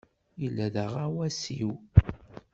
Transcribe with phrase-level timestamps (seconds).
[0.41, 1.71] Yella d aɣawas-iw.